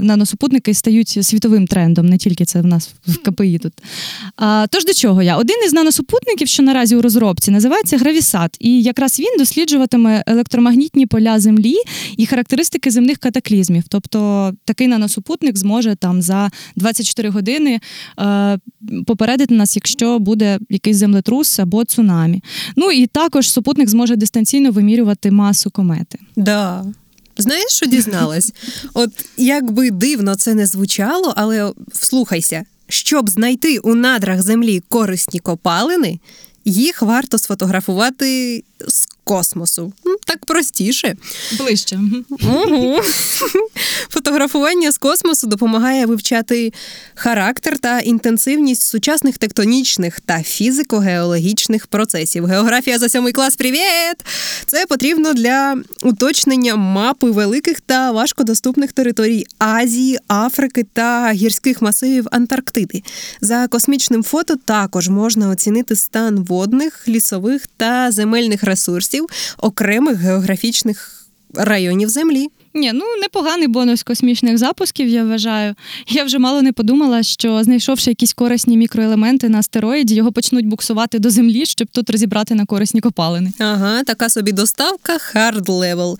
наносупутники 0.01 0.73
стають 0.73 1.09
світовим 1.09 1.67
трендом, 1.67 2.05
не 2.05 2.17
тільки 2.17 2.45
це 2.45 2.61
в 2.61 2.65
нас 2.65 2.89
в 3.07 3.17
КПІ 3.17 3.59
тут. 3.59 3.73
Тож 4.69 4.85
до 4.85 4.93
чого 4.93 5.21
я? 5.21 5.37
Один 5.37 5.55
із 5.65 5.73
наносупутників, 5.73 6.47
що 6.47 6.63
наразі 6.63 6.95
у 6.95 7.01
розробці, 7.01 7.51
називається 7.51 7.97
Гравісат, 7.97 8.57
і 8.59 8.81
якраз 8.81 9.19
він 9.19 9.37
досліджуватиме 9.39 10.23
електромагнітні 10.27 11.05
поля 11.05 11.39
Землі 11.39 11.75
і 12.17 12.25
характеристики 12.25 12.91
земних 12.91 13.17
катаклізмів. 13.17 13.83
Тобто 13.89 14.51
такий 14.65 14.87
наносупутник 14.87 15.57
зможе 15.57 15.95
там 15.95 16.21
за 16.21 16.51
24 16.75 17.20
24 17.21 17.29
години 17.29 17.79
е, 18.19 18.59
попередити 19.05 19.53
нас, 19.53 19.75
якщо 19.75 20.19
буде 20.19 20.59
якийсь 20.69 20.97
землетрус 20.97 21.59
або 21.59 21.85
цунамі. 21.85 22.43
Ну 22.75 22.91
і 22.91 23.07
також 23.07 23.51
супутник 23.51 23.89
зможе 23.89 24.15
дистанційно 24.15 24.71
вимірювати 24.71 25.31
масу 25.31 25.71
комети. 25.71 26.19
Да. 26.35 26.85
Знаєш, 27.37 27.71
що 27.71 27.85
дізналась? 27.85 28.53
От 28.93 29.09
як 29.37 29.71
би 29.71 29.91
дивно 29.91 30.35
це 30.35 30.53
не 30.53 30.65
звучало, 30.65 31.33
але 31.37 31.71
вслухайся, 31.87 32.63
щоб 32.87 33.29
знайти 33.29 33.77
у 33.77 33.95
надрах 33.95 34.41
землі 34.41 34.81
корисні 34.89 35.39
копалини, 35.39 36.19
їх 36.65 37.01
варто 37.01 37.37
сфотографувати 37.37 38.63
з 38.87 39.07
космосу. 39.23 39.93
Ну, 40.05 40.15
так 40.25 40.45
простіше. 40.45 41.15
Ближче. 41.57 41.99
Угу. 42.29 42.99
Фотографування 44.09 44.91
з 44.91 44.97
космосу 44.97 45.47
допомагає 45.47 46.05
вивчати 46.05 46.73
характер 47.15 47.79
та 47.79 47.99
інтенсивність 47.99 48.81
сучасних 48.81 49.37
тектонічних 49.37 50.19
та 50.19 50.33
фізико-геологічних 50.33 51.87
процесів. 51.87 52.45
Географія 52.45 52.99
за 52.99 53.09
сьомий 53.09 53.33
клас. 53.33 53.55
Привіт! 53.55 54.25
Це 54.65 54.85
потрібно 54.85 55.33
для 55.33 55.77
уточнення 56.03 56.75
мапи 56.75 57.31
великих 57.31 57.81
та 57.81 58.11
важкодоступних 58.11 58.91
територій 58.91 59.45
Азії, 59.57 60.19
Африки 60.27 60.85
та 60.93 61.31
гірських 61.31 61.81
масивів 61.81 62.27
Антарктиди. 62.31 63.03
За 63.41 63.67
космічним 63.67 64.23
фото 64.23 64.55
також 64.55 65.09
можна 65.09 65.49
оцінити 65.49 65.95
стан 65.95 66.39
водних, 66.39 67.07
лісових 67.07 67.67
та 67.77 68.11
земельних 68.11 68.63
ресурсів 68.63 69.10
окремих 69.57 70.17
географічних 70.17 71.25
районів 71.53 72.09
Землі. 72.09 72.49
Ні, 72.73 72.91
ну 72.93 73.05
непоганий 73.21 73.67
бонус 73.67 74.03
космічних 74.03 74.57
запусків, 74.57 75.07
я 75.07 75.23
вважаю. 75.23 75.75
Я 76.07 76.23
вже 76.23 76.39
мало 76.39 76.61
не 76.61 76.71
подумала, 76.73 77.23
що 77.23 77.63
знайшовши 77.63 78.11
якісь 78.11 78.33
корисні 78.33 78.77
мікроелементи 78.77 79.49
на 79.49 79.59
астероїді, 79.59 80.15
його 80.15 80.31
почнуть 80.31 80.67
буксувати 80.67 81.19
до 81.19 81.29
землі, 81.29 81.65
щоб 81.65 81.87
тут 81.91 82.09
розібрати 82.09 82.55
на 82.55 82.65
корисні 82.65 83.01
копалини. 83.01 83.51
Ага, 83.59 84.03
така 84.03 84.29
собі 84.29 84.51
доставка 84.51 85.17
hard 85.35 85.65
level. 85.65 86.19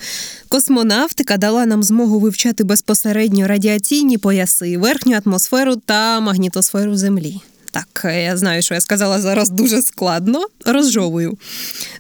Космонавтика 0.49 1.37
дала 1.37 1.65
нам 1.65 1.83
змогу 1.83 2.19
вивчати 2.19 2.63
безпосередньо 2.63 3.47
радіаційні 3.47 4.17
пояси, 4.17 4.77
верхню 4.77 5.19
атмосферу 5.25 5.75
та 5.75 6.19
магнітосферу 6.19 6.95
Землі. 6.95 7.41
Так, 7.71 8.01
я 8.05 8.37
знаю, 8.37 8.61
що 8.61 8.73
я 8.73 8.81
сказала 8.81 9.21
зараз 9.21 9.49
дуже 9.49 9.81
складно. 9.81 10.45
Розжовую. 10.65 11.37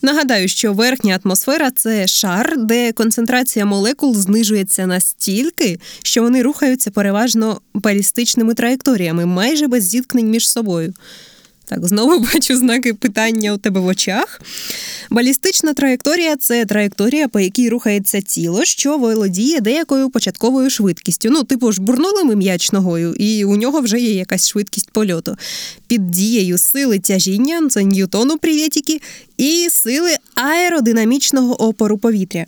Нагадаю, 0.01 0.47
що 0.47 0.73
верхня 0.73 1.19
атмосфера 1.23 1.71
це 1.71 2.07
шар, 2.07 2.57
де 2.57 2.91
концентрація 2.91 3.65
молекул 3.65 4.15
знижується 4.15 4.85
настільки, 4.87 5.79
що 6.03 6.23
вони 6.23 6.41
рухаються 6.41 6.91
переважно 6.91 7.61
балістичними 7.73 8.53
траєкторіями, 8.53 9.25
майже 9.25 9.67
без 9.67 9.83
зіткнень 9.83 10.29
між 10.29 10.49
собою. 10.49 10.93
Так, 11.71 11.87
знову 11.87 12.19
бачу 12.33 12.57
знаки 12.57 12.93
питання 12.93 13.53
у 13.53 13.57
тебе 13.57 13.79
в 13.79 13.85
очах. 13.85 14.41
Балістична 15.09 15.73
траєкторія 15.73 16.35
це 16.35 16.65
траєкторія, 16.65 17.27
по 17.27 17.39
якій 17.39 17.69
рухається 17.69 18.21
тіло, 18.21 18.65
що 18.65 18.97
володіє 18.97 19.61
деякою 19.61 20.09
початковою 20.09 20.69
швидкістю. 20.69 21.29
Ну, 21.31 21.43
типу 21.43 21.71
ж 21.71 21.81
бурнули 21.81 22.23
ми 22.23 22.35
м'яч 22.35 22.71
ногою, 22.71 23.13
і 23.13 23.45
у 23.45 23.55
нього 23.55 23.81
вже 23.81 23.99
є 23.99 24.13
якась 24.13 24.47
швидкість 24.47 24.91
польоту. 24.91 25.37
Під 25.87 26.11
дією 26.11 26.57
сили 26.57 26.99
тяжіння, 26.99 27.67
це 27.69 27.83
Ньютону 27.83 28.37
привітіки, 28.37 29.01
і 29.37 29.67
сили 29.71 30.15
аеродинамічного 30.35 31.63
опору 31.67 31.97
повітря. 31.97 32.45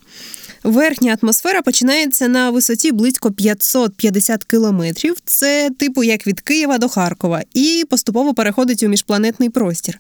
Верхня 0.64 1.18
атмосфера 1.22 1.62
починається 1.62 2.28
на 2.28 2.50
висоті 2.50 2.92
близько 2.92 3.32
550 3.32 4.44
кілометрів. 4.44 5.16
Це 5.26 5.70
типу 5.80 6.04
як 6.04 6.28
від 6.28 6.42
Києва 6.42 6.78
до 6.78 6.90
Харкова, 6.90 7.42
і 7.54 7.84
поступово 7.90 8.34
переходить 8.34 8.84
у 8.84 8.88
міжпланетний 8.88 9.50
простір. 9.50 10.00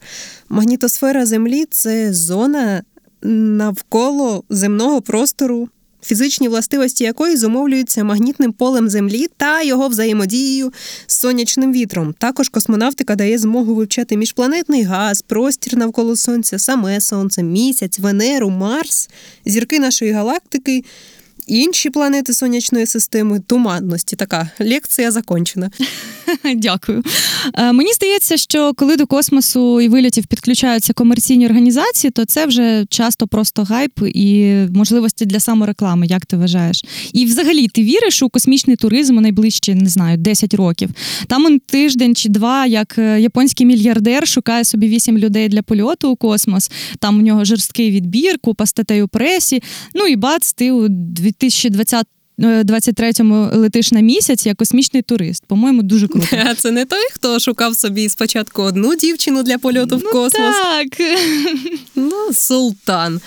Магнітосфера 0.50 1.26
Землі 1.26 1.66
це 1.70 2.14
зона 2.14 2.84
навколо 3.24 4.44
земного 4.50 5.02
простору 5.02 5.70
фізичні 6.04 6.48
властивості 6.48 7.04
якої 7.04 7.38
зумовлюються 7.38 8.04
магнітним 8.04 8.54
полем 8.54 8.90
Землі 8.90 9.28
та 9.38 9.62
його 9.62 9.88
взаємодією 9.88 10.74
з 11.08 11.18
сонячним 11.18 11.74
вітром. 11.74 12.14
Також 12.18 12.50
космонавтика 12.50 13.16
дає 13.16 13.38
змогу 13.38 13.76
вивчати 13.76 14.18
міжпланетний 14.18 14.84
газ, 14.84 15.22
простір 15.22 15.78
навколо 15.78 16.16
Сонця, 16.16 16.60
саме 16.60 17.02
Сонце, 17.02 17.44
місяць, 17.44 18.00
Венеру, 18.00 18.50
Марс, 18.50 19.10
зірки 19.46 19.80
нашої 19.80 20.12
галактики. 20.12 20.84
Інші 21.48 21.90
планети 21.90 22.34
сонячної 22.34 22.86
системи 22.86 23.40
туманності. 23.40 24.16
Така 24.16 24.50
лекція 24.60 25.12
закончена. 25.12 25.72
Дякую. 26.56 27.04
Е, 27.54 27.72
Мені 27.74 27.94
здається, 27.94 28.38
що 28.38 28.74
коли 28.74 28.96
до 28.98 29.08
космосу 29.08 29.82
і 29.82 29.88
вильотів 29.88 30.26
підключаються 30.26 30.94
комерційні 30.94 31.46
організації, 31.46 32.12
то 32.12 32.26
це 32.26 32.46
вже 32.46 32.86
часто 32.90 33.28
просто 33.28 33.64
гайп 33.64 34.00
і 34.16 34.56
можливості 34.76 35.26
для 35.26 35.40
самореклами, 35.40 36.08
як 36.08 36.26
ти 36.26 36.38
вважаєш? 36.38 36.84
І 37.14 37.26
взагалі 37.26 37.68
ти 37.68 37.84
віриш 37.84 38.24
у 38.24 38.30
космічний 38.30 38.76
туризм 38.76 39.18
у 39.18 39.22
найближчі, 39.22 39.76
не 39.76 39.90
знаю, 39.90 40.18
10 40.18 40.54
років. 40.54 40.90
Там 41.28 41.46
он 41.46 41.60
тиждень 41.60 42.16
чи 42.16 42.30
два, 42.30 42.66
як 42.66 42.98
е, 42.98 43.22
японський 43.22 43.66
мільярдер 43.66 44.28
шукає 44.28 44.64
собі 44.64 44.88
вісім 44.88 45.18
людей 45.18 45.50
для 45.50 45.62
польоту 45.62 46.10
у 46.10 46.16
космос. 46.16 46.72
Там 47.00 47.20
у 47.20 47.22
нього 47.22 47.46
жорсткий 47.46 47.92
відбір, 47.92 48.40
купа 48.40 48.66
статей 48.66 49.02
у 49.02 49.08
пресі. 49.08 49.64
Ну 49.94 50.08
і 50.08 50.16
бац, 50.16 50.54
ти 50.54 50.72
у 50.72 50.88
2020 50.90 52.08
23-му 52.48 53.50
летиш 53.54 53.92
на 53.92 54.00
місяць 54.00 54.46
як 54.46 54.58
космічний 54.58 55.02
турист. 55.02 55.44
По-моєму, 55.48 55.84
дуже 55.84 56.08
круто. 56.08 56.28
А 56.46 56.56
це 56.56 56.72
не 56.72 56.86
той, 56.86 57.08
хто 57.14 57.40
шукав 57.40 57.76
собі 57.76 58.10
спочатку 58.10 58.62
одну 58.62 58.96
дівчину 58.96 59.44
для 59.44 59.58
польоту 59.58 59.98
в 59.98 60.02
Ну, 60.04 60.12
космос. 60.12 60.56
Так. 60.56 61.02
Ну, 61.96 62.34
султан. 62.34 63.22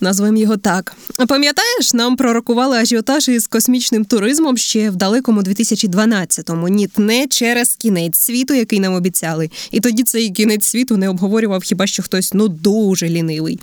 Назвемо 0.00 0.38
його 0.38 0.56
так. 0.56 0.96
Пам'ятаєш, 1.28 1.94
нам 1.94 2.16
пророкували 2.16 2.76
ажіотаж 2.76 3.28
із 3.28 3.46
космічним 3.46 4.04
туризмом 4.04 4.56
ще 4.56 4.90
в 4.90 4.96
далекому 4.96 5.42
2012-му. 5.42 6.68
Ні, 6.68 6.88
не 6.96 7.26
через 7.26 7.74
кінець 7.74 8.18
світу, 8.18 8.54
який 8.54 8.80
нам 8.80 8.94
обіцяли. 8.94 9.50
І 9.70 9.80
тоді 9.80 10.02
цей 10.02 10.30
кінець 10.30 10.64
світу 10.64 10.96
не 10.96 11.08
обговорював 11.08 11.62
хіба 11.62 11.86
що 11.86 12.02
хтось 12.02 12.34
ну 12.34 12.48
дуже 12.48 13.08
лінивий. 13.08 13.60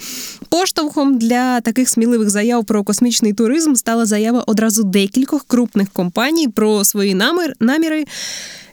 Поштовхом 0.50 1.18
для 1.18 1.62
таких 1.62 1.90
сміливих 1.90 2.30
заяв 2.30 2.66
про 2.66 2.84
космічний 2.84 3.34
туризм 3.34 3.76
стала 3.76 4.06
заява 4.06 4.44
одразу 4.48 4.84
декількох 4.84 5.46
крупних 5.48 5.90
компаній 5.90 6.48
про 6.48 6.84
свої 6.84 7.16
намір, 7.16 7.54
наміри 7.60 8.06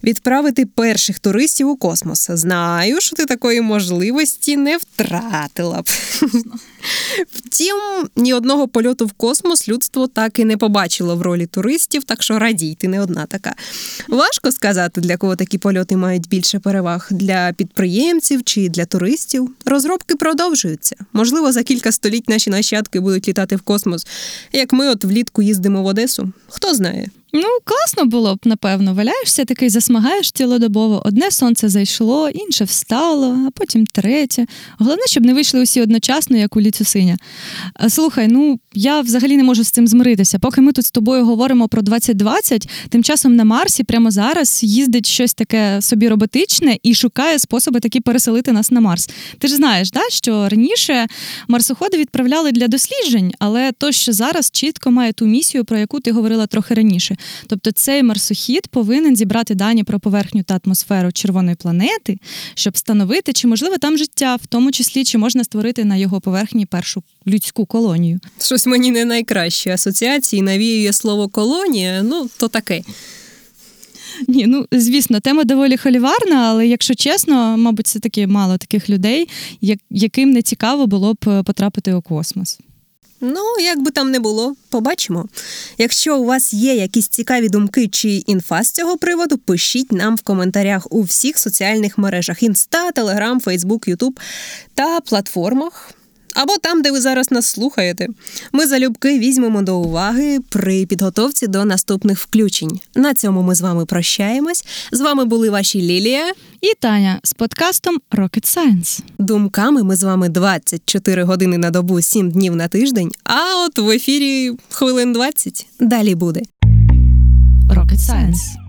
відправити 0.02 0.66
перших 0.66 1.18
туристів 1.18 1.68
у 1.68 1.76
космос. 1.76 2.30
Знаю, 2.30 3.00
що 3.00 3.16
ти 3.16 3.26
такої 3.26 3.60
можливості 3.60 4.56
не 4.56 4.76
втратила 4.76 5.82
б. 5.82 5.88
Втім, 7.32 7.76
ні 8.16 8.34
одного 8.34 8.68
польоту 8.68 9.06
в 9.06 9.12
космос 9.12 9.68
людство 9.68 10.06
так 10.06 10.38
і 10.38 10.44
не 10.44 10.56
побачило 10.56 11.16
в 11.16 11.22
ролі 11.22 11.46
туристів, 11.46 12.04
так 12.04 12.22
що 12.22 12.38
радій, 12.38 12.76
ти 12.80 12.88
не 12.88 13.00
одна 13.00 13.26
така. 13.26 13.54
Важко 14.08 14.52
сказати, 14.52 15.00
для 15.00 15.16
кого 15.16 15.36
такі 15.36 15.58
польоти 15.58 15.96
мають 15.96 16.28
більше 16.28 16.58
переваг 16.58 17.08
для 17.10 17.52
підприємців 17.52 18.44
чи 18.44 18.68
для 18.68 18.84
туристів. 18.84 19.50
Розробки 19.64 20.16
продовжуються. 20.16 20.96
Можливо, 21.12 21.52
за 21.52 21.62
кілька 21.62 21.92
століть 21.92 22.28
наші 22.28 22.50
нащадки 22.50 23.00
будуть 23.00 23.28
літати 23.28 23.56
в 23.56 23.60
космос, 23.60 24.06
як 24.52 24.72
ми 24.72 24.88
от 24.88 25.04
влітку 25.04 25.42
їздимо 25.42 25.82
в 25.82 25.86
Одесу. 25.86 26.32
Хто 26.48 26.74
знає? 26.74 27.10
Ну, 27.32 27.42
класно 27.64 28.04
було 28.04 28.34
б, 28.34 28.38
напевно. 28.44 28.94
Валяєшся 28.94 29.44
такий, 29.44 29.68
засмагаєш 29.68 30.32
цілодобово. 30.32 31.02
Одне 31.04 31.30
сонце 31.30 31.68
зайшло, 31.68 32.28
інше 32.28 32.64
встало, 32.64 33.36
а 33.46 33.50
потім 33.50 33.86
третє. 33.86 34.46
Головне, 34.78 35.02
щоб 35.06 35.24
не 35.24 35.34
вийшли 35.34 35.62
усі 35.62 35.82
одночасно, 35.82 36.36
як 36.36 36.56
у 36.56 36.60
ліцю 36.60 36.84
синя. 36.84 37.16
Слухай, 37.88 38.28
ну 38.28 38.60
я 38.74 39.00
взагалі 39.00 39.36
не 39.36 39.44
можу 39.44 39.64
з 39.64 39.70
цим 39.70 39.86
змиритися. 39.86 40.38
Поки 40.38 40.60
ми 40.60 40.72
тут 40.72 40.86
з 40.86 40.90
тобою 40.90 41.24
говоримо 41.24 41.68
про 41.68 41.82
2020, 41.82 42.68
тим 42.88 43.04
часом 43.04 43.36
на 43.36 43.44
Марсі 43.44 43.84
прямо 43.84 44.10
зараз 44.10 44.64
їздить 44.64 45.06
щось 45.06 45.34
таке 45.34 45.82
собі 45.82 46.08
роботичне 46.08 46.78
і 46.82 46.94
шукає 46.94 47.38
способи 47.38 47.80
такі 47.80 48.00
переселити 48.00 48.52
нас 48.52 48.70
на 48.70 48.80
Марс. 48.80 49.10
Ти 49.38 49.48
ж 49.48 49.56
знаєш, 49.56 49.90
да, 49.90 50.00
що 50.10 50.48
раніше 50.48 51.06
марсоходи 51.48 51.96
відправляли 51.96 52.52
для 52.52 52.68
досліджень, 52.68 53.32
але 53.38 53.72
то, 53.72 53.92
що 53.92 54.12
зараз 54.12 54.50
чітко 54.50 54.90
має 54.90 55.12
ту 55.12 55.26
місію, 55.26 55.64
про 55.64 55.78
яку 55.78 56.00
ти 56.00 56.12
говорила 56.12 56.46
трохи 56.46 56.74
раніше. 56.74 57.17
Тобто 57.46 57.72
цей 57.72 58.02
марсохід 58.02 58.66
повинен 58.66 59.16
зібрати 59.16 59.54
дані 59.54 59.84
про 59.84 60.00
поверхню 60.00 60.42
та 60.42 60.60
атмосферу 60.64 61.12
червоної 61.12 61.56
планети, 61.56 62.18
щоб 62.54 62.74
встановити, 62.74 63.32
чи 63.32 63.48
можливе 63.48 63.78
там 63.78 63.98
життя, 63.98 64.36
в 64.36 64.46
тому 64.46 64.72
числі 64.72 65.04
чи 65.04 65.18
можна 65.18 65.44
створити 65.44 65.84
на 65.84 65.96
його 65.96 66.20
поверхні 66.20 66.66
першу 66.66 67.02
людську 67.26 67.66
колонію. 67.66 68.20
Щось 68.40 68.66
мені 68.66 68.90
не 68.90 69.04
найкращі 69.04 69.70
асоціації 69.70 70.42
навіює 70.42 70.92
слово 70.92 71.28
колонія, 71.28 72.02
ну 72.02 72.28
то 72.38 72.48
таке. 72.48 72.82
Ні, 74.28 74.46
ну 74.46 74.66
звісно, 74.72 75.20
тема 75.20 75.44
доволі 75.44 75.76
холіварна, 75.76 76.36
але 76.36 76.66
якщо 76.66 76.94
чесно, 76.94 77.56
мабуть, 77.56 77.86
це 77.86 77.98
таки 77.98 78.26
мало 78.26 78.58
таких 78.58 78.90
людей, 78.90 79.28
яким 79.90 80.30
не 80.30 80.42
цікаво 80.42 80.86
було 80.86 81.14
б 81.14 81.18
е, 81.28 81.42
потрапити 81.42 81.94
у 81.94 82.02
космос. 82.02 82.58
Ну, 83.20 83.42
як 83.60 83.82
би 83.82 83.90
там 83.90 84.10
не 84.10 84.18
було, 84.18 84.56
побачимо. 84.68 85.28
Якщо 85.78 86.18
у 86.18 86.24
вас 86.24 86.54
є 86.54 86.74
якісь 86.74 87.08
цікаві 87.08 87.48
думки 87.48 87.88
чи 87.88 88.08
інфа 88.08 88.62
з 88.62 88.72
цього 88.72 88.96
приводу, 88.96 89.38
пишіть 89.38 89.92
нам 89.92 90.16
в 90.16 90.22
коментарях 90.22 90.86
у 90.90 91.02
всіх 91.02 91.38
соціальних 91.38 91.98
мережах: 91.98 92.42
Інста, 92.42 92.90
Телеграм, 92.90 93.40
Фейсбук, 93.40 93.88
Ютуб 93.88 94.20
та 94.74 95.00
платформах. 95.00 95.97
Або 96.38 96.52
там, 96.62 96.82
де 96.82 96.90
ви 96.90 97.00
зараз 97.00 97.30
нас 97.30 97.46
слухаєте. 97.46 98.08
Ми 98.52 98.66
залюбки 98.66 99.18
візьмемо 99.18 99.62
до 99.62 99.78
уваги 99.78 100.38
при 100.48 100.86
підготовці 100.86 101.46
до 101.46 101.64
наступних 101.64 102.18
включень. 102.18 102.80
На 102.94 103.14
цьому 103.14 103.42
ми 103.42 103.54
з 103.54 103.60
вами 103.60 103.86
прощаємось. 103.86 104.64
З 104.92 105.00
вами 105.00 105.24
були 105.24 105.50
ваші 105.50 105.82
Лілія. 105.82 106.32
І 106.60 106.74
Таня 106.80 107.20
з 107.22 107.32
подкастом 107.32 107.98
Rocket 108.10 108.56
Science. 108.56 109.00
Думками 109.18 109.82
ми 109.82 109.96
з 109.96 110.02
вами 110.02 110.28
24 110.28 111.22
години 111.22 111.58
на 111.58 111.70
добу, 111.70 112.02
7 112.02 112.30
днів 112.30 112.56
на 112.56 112.68
тиждень. 112.68 113.12
А 113.24 113.64
от 113.66 113.78
в 113.78 113.90
ефірі 113.90 114.52
хвилин 114.68 115.12
20. 115.12 115.66
Далі 115.80 116.14
буде. 116.14 116.42
Rocket 117.70 117.98
Science. 117.98 118.67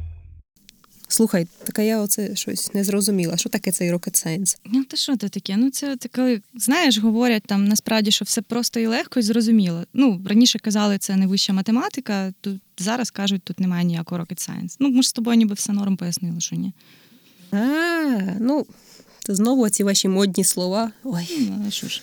Слухай, 1.12 1.48
така 1.64 1.82
я 1.82 2.02
оце 2.02 2.36
щось 2.36 2.74
не 2.74 2.84
зрозуміла. 2.84 3.38
Що 3.38 3.50
таке 3.50 3.72
цей 3.72 3.94
rocket 3.94 4.28
science? 4.28 4.58
Ну, 4.66 4.84
та 4.84 4.98
що 4.98 5.18
це 5.18 5.30
таке? 5.30 5.58
Ну, 5.58 5.70
це 5.72 5.98
коли 6.16 6.42
знаєш, 6.56 6.98
говорять 6.98 7.44
там 7.46 7.68
насправді, 7.68 8.12
що 8.12 8.26
все 8.26 8.42
просто 8.42 8.80
і 8.80 8.88
легко 8.88 9.20
і 9.20 9.24
зрозуміло. 9.24 9.84
Ну, 9.94 10.22
раніше 10.26 10.60
казали, 10.60 10.98
це 10.98 11.16
не 11.16 11.28
вища 11.28 11.54
математика, 11.54 12.34
тут 12.42 12.62
зараз 12.78 13.12
кажуть, 13.12 13.42
тут 13.44 13.60
немає 13.60 13.86
ніякого 13.86 14.22
rocket 14.22 14.50
science. 14.50 14.76
Ну, 14.80 14.90
ми 14.90 15.02
ж 15.02 15.10
з 15.10 15.14
тобою 15.14 15.38
ніби 15.38 15.54
все 15.54 15.74
норм 15.74 15.98
пояснили, 15.98 16.42
що 16.42 16.56
ні. 16.56 16.74
А, 17.52 17.58
ну, 18.40 18.66
це 19.24 19.36
знову 19.36 19.70
ці 19.70 19.84
ваші 19.84 20.08
модні 20.08 20.44
слова. 20.44 20.92
Ой. 21.04 21.28
Ну, 21.40 21.72
що 21.72 21.88
ж. 21.88 22.02